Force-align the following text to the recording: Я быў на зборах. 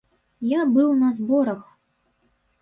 Я 0.53 0.61
быў 0.77 0.89
на 1.01 1.11
зборах. 1.19 1.61